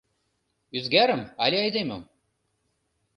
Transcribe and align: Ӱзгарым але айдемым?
Ӱзгарым 0.77 1.21
але 1.43 1.57
айдемым? 1.65 2.03